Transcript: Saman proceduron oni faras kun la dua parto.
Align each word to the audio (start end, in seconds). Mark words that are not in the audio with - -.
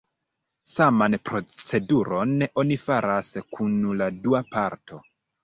Saman 0.75 1.15
proceduron 1.29 2.33
oni 2.63 2.79
faras 2.87 3.31
kun 3.59 3.77
la 4.01 4.11
dua 4.27 4.43
parto. 4.57 5.01